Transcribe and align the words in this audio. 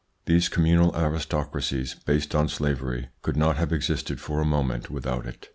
These 0.25 0.49
communal 0.49 0.97
aristocracies, 0.97 1.93
based 1.93 2.33
on 2.33 2.47
slavery, 2.49 3.09
could 3.21 3.37
not 3.37 3.57
have 3.57 3.71
existed 3.71 4.19
for 4.19 4.41
a 4.41 4.45
moment 4.45 4.89
without 4.89 5.27
it. 5.27 5.49